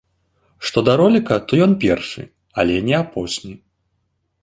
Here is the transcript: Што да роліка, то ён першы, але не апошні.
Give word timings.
Што 0.69 0.83
да 0.87 0.95
роліка, 1.01 1.35
то 1.51 1.61
ён 1.67 1.71
першы, 1.85 2.27
але 2.65 2.81
не 2.91 2.95
апошні. 3.05 3.53